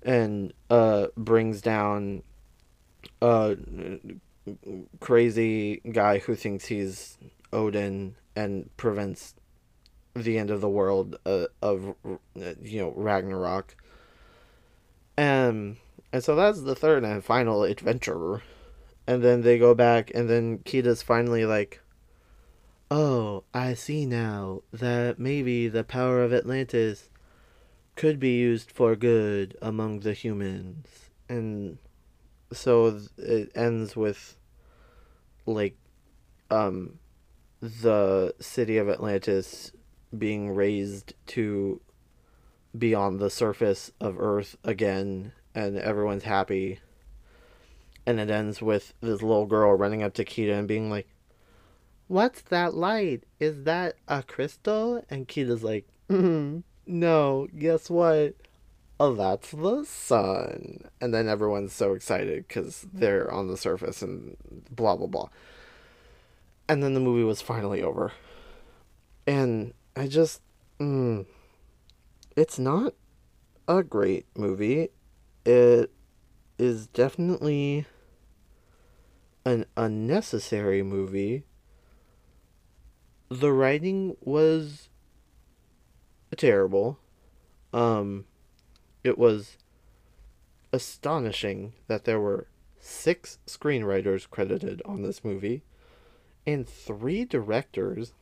and 0.02 0.54
uh, 0.70 1.08
brings 1.16 1.62
down 1.62 2.24
a 3.22 3.56
crazy 5.00 5.82
guy 5.92 6.20
who 6.20 6.36
thinks 6.36 6.66
he's 6.66 7.18
Odin 7.52 8.16
and 8.36 8.70
prevents 8.78 9.36
the 10.16 10.38
end 10.38 10.52
of 10.52 10.62
the 10.62 10.70
world 10.70 11.18
uh, 11.26 11.46
of 11.62 11.96
you 12.62 12.82
know 12.82 12.94
Ragnarok. 12.96 13.76
Um, 15.18 15.78
and 16.12 16.24
so 16.24 16.36
that's 16.36 16.62
the 16.62 16.76
third 16.76 17.04
and 17.04 17.24
final 17.24 17.64
adventure. 17.64 18.42
And 19.06 19.22
then 19.22 19.42
they 19.42 19.60
go 19.60 19.76
back, 19.76 20.12
and 20.16 20.30
then 20.30 20.60
Kida's 20.60 21.04
finally 21.04 21.46
like, 21.46 21.82
"Oh, 22.96 23.44
I 23.56 23.74
see 23.74 24.06
now 24.06 24.62
that 24.72 25.18
maybe 25.18 25.68
the 25.68 25.84
power 25.84 26.22
of 26.22 26.32
Atlantis 26.32 27.10
could 27.96 28.20
be 28.20 28.38
used 28.38 28.70
for 28.70 28.96
good 28.96 29.58
among 29.64 30.02
the 30.02 30.14
humans." 30.14 31.10
And 31.28 31.80
so 32.52 33.00
it 33.18 33.52
ends 33.56 33.96
with 33.96 34.38
like 35.48 35.76
um 36.52 37.00
the 37.62 38.36
city 38.40 38.78
of 38.78 38.88
Atlantis 38.88 39.72
being 40.16 40.52
raised 40.52 41.16
to 41.34 41.82
be 42.78 42.94
on 42.94 43.18
the 43.18 43.32
surface 43.32 43.92
of 44.00 44.20
Earth 44.20 44.56
again, 44.64 45.34
and 45.56 45.80
everyone's 45.80 46.26
happy. 46.26 46.80
And 48.06 48.20
it 48.20 48.30
ends 48.30 48.62
with 48.62 48.94
this 49.02 49.24
little 49.24 49.48
girl 49.48 49.74
running 49.74 50.04
up 50.04 50.14
to 50.14 50.24
Kida 50.24 50.60
and 50.60 50.68
being 50.68 50.92
like, 50.92 51.08
What's 52.14 52.44
that 52.44 52.76
light? 52.76 53.24
Is 53.40 53.64
that 53.64 53.96
a 54.08 54.22
crystal? 54.22 55.04
And 55.10 55.28
Kida's 55.28 55.64
like, 55.64 55.88
mm, 56.08 56.62
No, 56.86 57.48
guess 57.58 57.90
what? 57.90 58.36
Oh, 59.00 59.16
that's 59.16 59.50
the 59.50 59.84
sun. 59.84 60.92
And 61.02 61.12
then 61.12 61.28
everyone's 61.28 61.74
so 61.74 61.94
excited 61.94 62.48
because 62.48 62.86
they're 62.94 63.34
on 63.34 63.48
the 63.48 63.58
surface 63.58 64.04
and 64.04 64.38
blah, 64.70 64.96
blah, 64.96 65.08
blah. 65.08 65.30
And 66.70 66.84
then 66.84 66.94
the 66.94 67.00
movie 67.00 67.24
was 67.24 67.42
finally 67.42 67.82
over. 67.82 68.12
And 69.26 69.74
I 69.96 70.06
just, 70.06 70.44
mm, 70.80 71.26
it's 72.36 72.60
not 72.60 72.94
a 73.68 73.82
great 73.82 74.28
movie. 74.38 74.90
It 75.48 75.92
is 76.60 76.86
definitely 76.86 77.88
an 79.46 79.66
unnecessary 79.76 80.84
movie. 80.84 81.46
The 83.30 83.52
writing 83.52 84.16
was 84.22 84.90
terrible. 86.36 87.00
Um, 87.72 88.26
it 89.04 89.18
was 89.18 89.58
astonishing 90.72 91.74
that 91.88 92.06
there 92.06 92.20
were 92.20 92.48
six 92.80 93.40
screenwriters 93.48 94.30
credited 94.30 94.82
on 94.86 95.04
this 95.04 95.24
movie 95.24 95.64
and 96.46 96.68
three 96.68 97.24
directors 97.24 98.14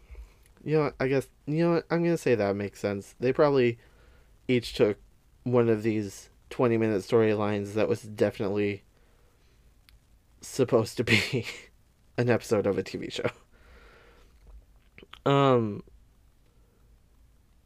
you 0.64 0.78
know, 0.78 0.92
I 1.00 1.08
guess 1.08 1.28
you 1.46 1.64
know 1.64 1.74
what 1.76 1.86
I'm 1.90 2.04
gonna 2.04 2.18
say 2.18 2.36
that 2.36 2.56
makes 2.56 2.80
sense. 2.80 3.16
They 3.20 3.34
probably 3.34 3.80
each 4.48 4.74
took 4.74 4.98
one 5.44 5.70
of 5.70 5.84
these 5.84 6.30
twenty 6.50 6.78
minute 6.78 7.02
storylines 7.02 7.74
that 7.74 7.90
was 7.90 8.02
definitely 8.04 8.84
supposed 10.42 10.98
to 10.98 11.04
be 11.04 11.46
an 12.18 12.30
episode 12.30 12.68
of 12.68 12.78
a 12.78 12.84
TV 12.84 13.12
show. 13.12 13.30
Um 15.26 15.84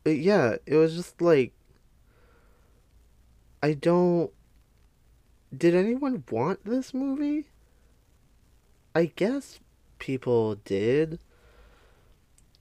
yeah, 0.06 0.56
it 0.65 0.76
was 0.76 0.96
just 0.96 1.22
like 1.22 1.54
I 3.63 3.74
don't 3.74 4.32
did 5.56 5.74
anyone 5.74 6.24
want 6.30 6.65
this 6.65 6.94
movie? 6.94 7.48
I 8.94 9.06
guess 9.15 9.60
people 10.00 10.56
did. 10.56 11.20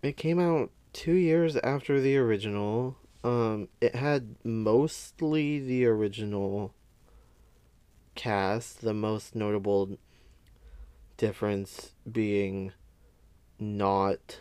It 0.03 0.17
came 0.17 0.39
out 0.39 0.71
two 0.93 1.15
years 1.15 1.57
after 1.57 2.01
the 2.01 2.17
original. 2.17 2.97
Um, 3.23 3.69
it 3.81 3.95
had 3.95 4.37
mostly 4.45 5.59
the 5.61 5.87
original 5.87 6.75
cast. 8.15 8.81
The 8.81 8.95
most 8.95 9.35
notable 9.35 9.99
difference 11.17 11.93
being 12.11 12.73
not 13.59 14.41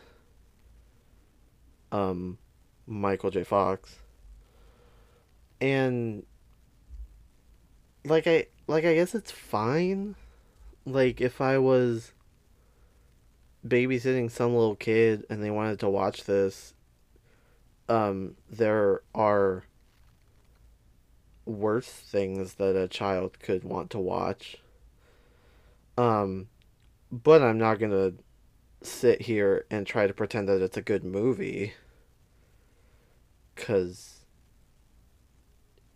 um, 1.94 2.38
Michael 2.86 3.32
J. 3.32 3.46
Fox. 3.46 4.00
And 5.62 6.26
like 8.04 8.28
I 8.28 8.48
like 8.68 8.84
I 8.84 8.96
guess 8.96 9.16
it's 9.16 9.32
fine. 9.32 10.16
Like 10.86 11.22
if 11.22 11.40
I 11.40 11.58
was 11.58 12.12
babysitting 13.66 14.30
some 14.30 14.54
little 14.54 14.76
kid 14.76 15.26
and 15.30 15.42
they 15.42 15.52
wanted 15.52 15.80
to 15.80 15.90
watch 15.90 16.26
this, 16.26 16.74
um, 17.88 18.36
there 18.50 19.04
are 19.16 19.64
worse 21.46 21.88
things 21.88 22.56
that 22.56 22.76
a 22.76 22.88
child 22.90 23.40
could 23.40 23.64
want 23.64 23.90
to 23.92 24.00
watch. 24.00 24.58
Um, 25.98 26.48
but 27.10 27.42
I'm 27.42 27.58
not 27.58 27.80
gonna 27.80 28.14
sit 28.82 29.22
here 29.22 29.66
and 29.72 29.88
try 29.88 30.08
to 30.08 30.14
pretend 30.14 30.50
that 30.50 30.62
it's 30.62 30.76
a 30.76 30.82
good 30.82 31.06
movie. 31.06 31.74
Cause 33.56 34.26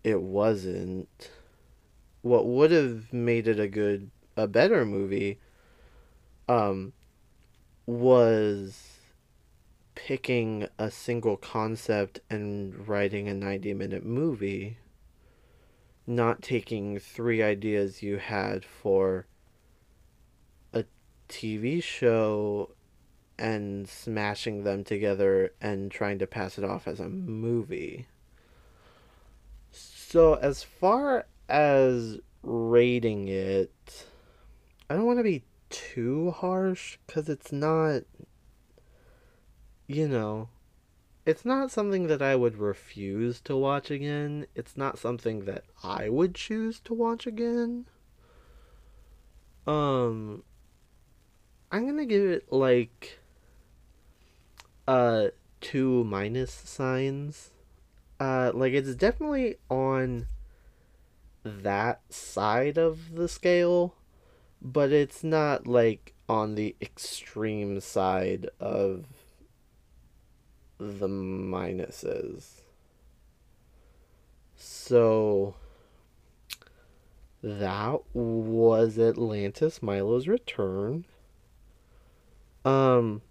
it 0.04 0.22
wasn't. 0.22 1.32
What 2.22 2.46
would 2.46 2.72
have 2.72 3.12
made 3.12 3.48
it 3.48 3.60
a 3.60 3.68
good, 3.68 4.10
a 4.36 4.48
better 4.48 4.86
movie, 4.86 5.40
um, 6.48 6.94
was 7.86 8.98
picking 9.96 10.68
a 10.78 10.92
single 10.92 11.38
concept 11.38 12.20
and 12.30 12.88
writing 12.88 13.28
a 13.28 13.34
90 13.34 13.74
minute 13.74 14.06
movie, 14.06 14.78
not 16.06 16.42
taking 16.42 17.00
three 17.00 17.42
ideas 17.42 18.04
you 18.04 18.18
had 18.18 18.64
for 18.64 19.26
a 20.72 20.86
TV 21.28 21.82
show 21.82 22.72
and 23.40 23.88
smashing 23.88 24.64
them 24.64 24.84
together 24.84 25.54
and 25.62 25.92
trying 25.92 26.20
to 26.20 26.28
pass 26.28 26.58
it 26.58 26.64
off 26.64 26.88
as 26.88 27.00
a 27.00 27.10
movie. 27.10 28.08
So, 29.72 30.36
as 30.36 30.64
far 30.64 31.26
as 31.50 32.20
rating 32.42 33.28
it, 33.28 34.06
I 34.90 34.96
don't 34.96 35.06
want 35.06 35.20
to 35.20 35.24
be 35.24 35.44
too 35.70 36.32
harsh 36.32 36.98
because 37.06 37.30
it's 37.30 37.52
not, 37.52 38.04
you 39.86 40.08
know, 40.08 40.50
it's 41.26 41.44
not 41.44 41.72
something 41.72 42.08
that 42.08 42.22
I 42.22 42.38
would 42.38 42.58
refuse 42.58 43.42
to 43.42 43.58
watch 43.58 43.92
again. 43.92 44.48
It's 44.56 44.78
not 44.78 44.98
something 44.98 45.44
that 45.44 45.66
I 45.84 46.08
would 46.08 46.34
choose 46.34 46.80
to 46.86 46.94
watch 46.94 47.28
again. 47.28 47.86
Um, 49.68 50.44
I'm 51.70 51.86
gonna 51.86 52.06
give 52.06 52.24
it 52.24 52.52
like 52.52 53.20
uh 54.88 55.28
two 55.62 56.04
minus 56.04 56.52
signs. 56.52 57.52
Uh, 58.20 58.52
like 58.54 58.74
it's 58.74 58.96
definitely 58.96 59.58
on 59.70 60.28
that 61.44 62.02
side 62.10 62.78
of 62.78 63.16
the 63.16 63.28
scale, 63.28 63.96
but 64.62 64.92
it's 64.92 65.24
not 65.24 65.68
like 65.68 66.14
on 66.28 66.56
the 66.56 66.76
extreme 66.82 67.80
side 67.80 68.50
of 68.60 69.06
the 70.80 71.08
minuses. 71.08 72.62
So 74.56 75.56
that 77.44 78.02
was 78.14 78.98
Atlantis 78.98 79.82
Milo's 79.82 80.28
return. 80.28 81.06
Um 82.66 83.22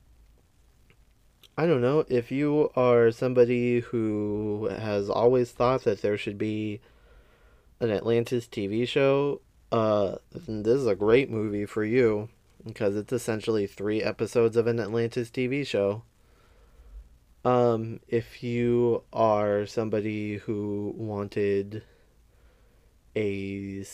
I 1.59 1.67
don't 1.67 1.81
know 1.81 2.05
if 2.09 2.31
you 2.31 2.71
are 2.77 3.11
somebody 3.11 3.81
who 3.81 4.69
has 4.71 5.09
always 5.09 5.53
thought 5.53 5.85
that 5.85 6.03
there 6.03 6.19
should 6.19 6.37
be 6.37 6.81
an 7.81 7.91
Atlantis 7.91 8.47
TV 8.47 8.87
show, 8.87 9.41
uh 9.73 10.17
this 10.33 10.77
is 10.77 10.87
a 10.87 10.95
great 10.95 11.31
movie 11.31 11.65
for 11.67 11.85
you 11.85 12.29
because 12.65 12.95
it's 12.95 13.13
essentially 13.13 13.67
3 13.67 14.03
episodes 14.03 14.57
of 14.57 14.67
an 14.67 14.79
Atlantis 14.81 15.31
TV 15.31 15.67
show. 15.67 16.03
Um, 17.45 18.01
if 18.09 18.43
you 18.43 19.05
are 19.13 19.67
somebody 19.67 20.39
who 20.39 20.93
wanted 20.97 21.85
a 23.15 23.85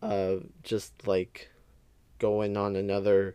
uh, 0.00 0.36
just 0.62 1.06
like 1.06 1.50
going 2.18 2.56
on 2.56 2.76
another 2.76 3.34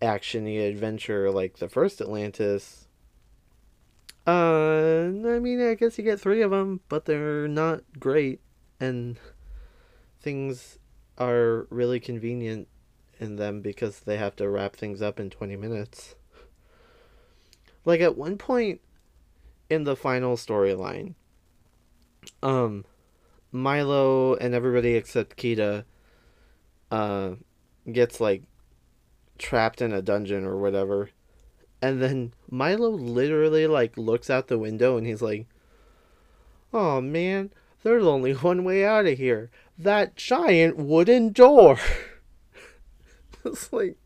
actiony 0.00 0.68
adventure 0.68 1.30
like 1.30 1.58
the 1.58 1.68
first 1.68 2.00
Atlantis, 2.00 2.84
uh, 4.26 5.10
I 5.10 5.38
mean, 5.38 5.60
I 5.60 5.74
guess 5.74 5.98
you 5.98 6.04
get 6.04 6.18
three 6.18 6.40
of 6.40 6.50
them, 6.50 6.80
but 6.88 7.04
they're 7.04 7.46
not 7.46 7.82
great, 7.98 8.40
and 8.80 9.18
things 10.20 10.78
are 11.18 11.66
really 11.68 12.00
convenient 12.00 12.68
in 13.20 13.36
them 13.36 13.60
because 13.60 14.00
they 14.00 14.16
have 14.16 14.34
to 14.36 14.48
wrap 14.48 14.76
things 14.76 15.02
up 15.02 15.20
in 15.20 15.28
20 15.28 15.56
minutes. 15.56 16.14
Like 17.84 18.00
at 18.00 18.16
one 18.16 18.38
point 18.38 18.80
in 19.68 19.84
the 19.84 19.94
final 19.94 20.36
storyline, 20.36 21.14
um, 22.42 22.86
Milo 23.52 24.36
and 24.36 24.54
everybody 24.54 24.94
except 24.94 25.36
Kida, 25.36 25.84
uh, 26.90 27.32
gets 27.92 28.20
like 28.20 28.42
trapped 29.44 29.82
in 29.82 29.92
a 29.92 30.00
dungeon 30.00 30.46
or 30.46 30.56
whatever, 30.56 31.10
and 31.82 32.00
then 32.00 32.32
Milo 32.50 32.88
literally 32.88 33.66
like 33.66 33.98
looks 33.98 34.30
out 34.30 34.48
the 34.48 34.58
window 34.58 34.96
and 34.96 35.06
he's 35.06 35.20
like, 35.20 35.46
"Oh 36.72 37.02
man, 37.02 37.50
there's 37.82 38.06
only 38.06 38.32
one 38.32 38.64
way 38.64 38.86
out 38.86 39.04
of 39.04 39.18
here. 39.18 39.50
That 39.76 40.16
giant 40.16 40.78
wooden 40.78 41.30
door." 41.32 41.78
it's 43.44 43.70
like, 43.70 43.98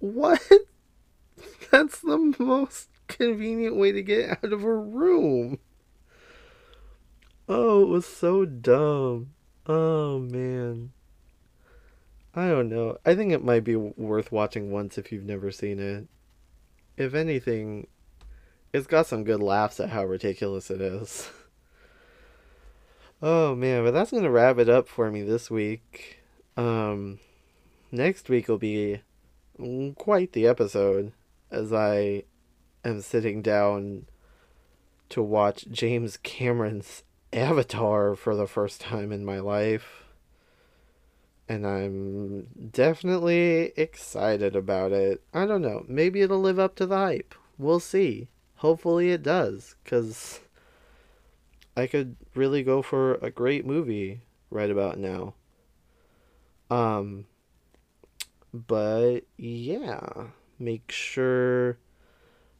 what? 0.00 0.42
That's 1.70 2.00
the 2.00 2.34
most 2.38 2.90
convenient 3.08 3.76
way 3.76 3.90
to 3.92 4.02
get 4.02 4.30
out 4.30 4.52
of 4.52 4.64
a 4.64 4.76
room. 4.76 5.60
Oh, 7.48 7.82
it 7.82 7.88
was 7.88 8.04
so 8.04 8.44
dumb. 8.44 9.30
Oh, 9.66 10.18
man. 10.18 10.92
I 12.36 12.48
don't 12.48 12.68
know. 12.68 12.98
I 13.06 13.14
think 13.14 13.32
it 13.32 13.42
might 13.42 13.64
be 13.64 13.76
worth 13.76 14.30
watching 14.30 14.70
once 14.70 14.98
if 14.98 15.10
you've 15.10 15.24
never 15.24 15.50
seen 15.50 15.80
it. 15.80 16.06
If 16.98 17.14
anything, 17.14 17.86
it's 18.74 18.86
got 18.86 19.06
some 19.06 19.24
good 19.24 19.40
laughs 19.40 19.80
at 19.80 19.88
how 19.88 20.04
ridiculous 20.04 20.70
it 20.70 20.82
is. 20.82 21.30
oh 23.22 23.54
man, 23.54 23.84
but 23.84 23.92
that's 23.92 24.10
gonna 24.10 24.30
wrap 24.30 24.58
it 24.58 24.68
up 24.68 24.86
for 24.86 25.10
me 25.10 25.22
this 25.22 25.50
week. 25.50 26.18
Um, 26.58 27.20
next 27.90 28.28
week 28.28 28.48
will 28.48 28.58
be 28.58 29.00
quite 29.96 30.32
the 30.32 30.46
episode 30.46 31.12
as 31.50 31.72
I 31.72 32.24
am 32.84 33.00
sitting 33.00 33.40
down 33.40 34.06
to 35.08 35.22
watch 35.22 35.66
James 35.70 36.18
Cameron's 36.18 37.02
Avatar 37.32 38.14
for 38.14 38.36
the 38.36 38.46
first 38.46 38.82
time 38.82 39.10
in 39.10 39.24
my 39.24 39.40
life. 39.40 40.05
And 41.48 41.66
I'm 41.66 42.46
definitely 42.72 43.72
excited 43.76 44.56
about 44.56 44.92
it. 44.92 45.22
I 45.32 45.46
don't 45.46 45.62
know. 45.62 45.84
Maybe 45.88 46.22
it'll 46.22 46.40
live 46.40 46.58
up 46.58 46.74
to 46.76 46.86
the 46.86 46.96
hype. 46.96 47.34
We'll 47.56 47.80
see. 47.80 48.28
Hopefully 48.56 49.10
it 49.10 49.22
does. 49.22 49.76
Because 49.84 50.40
I 51.76 51.86
could 51.86 52.16
really 52.34 52.62
go 52.62 52.82
for 52.82 53.14
a 53.16 53.30
great 53.30 53.64
movie 53.64 54.22
right 54.50 54.70
about 54.70 54.98
now. 54.98 55.34
Um, 56.68 57.26
but 58.52 59.20
yeah 59.36 60.28
make 60.58 60.90
sure 60.90 61.78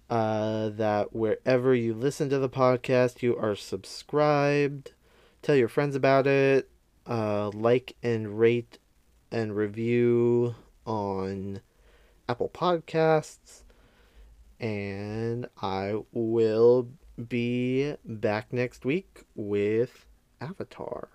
uh, 0.08 0.68
that 0.70 1.14
wherever 1.14 1.74
you 1.74 1.94
listen 1.94 2.28
to 2.30 2.38
the 2.38 2.48
podcast, 2.48 3.22
you 3.22 3.36
are 3.36 3.56
subscribed. 3.56 4.92
Tell 5.42 5.56
your 5.56 5.68
friends 5.68 5.96
about 5.96 6.26
it. 6.26 6.70
Uh, 7.06 7.50
like 7.54 7.96
and 8.02 8.38
rate 8.38 8.78
and 9.30 9.54
review 9.54 10.54
on 10.84 11.60
Apple 12.28 12.50
Podcasts. 12.52 13.62
And 14.58 15.48
I 15.62 16.00
will 16.12 16.88
be 17.28 17.94
back 18.04 18.52
next 18.52 18.84
week 18.84 19.24
with 19.34 20.06
Avatar. 20.40 21.08